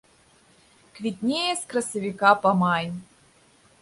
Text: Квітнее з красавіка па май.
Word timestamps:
Квітнее 0.95 1.51
з 1.61 1.69
красавіка 1.73 2.29
па 2.47 2.51
май. 2.63 2.85